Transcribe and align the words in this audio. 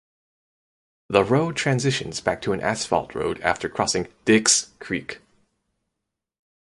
The 1.09 1.23
road 1.23 1.55
transitions 1.55 2.21
back 2.21 2.41
to 2.41 2.53
an 2.53 2.59
asphalt 2.61 3.13
road 3.13 3.39
after 3.41 3.69
crossing 3.69 4.07
Dicks 4.25 4.71
Creek. 4.79 5.21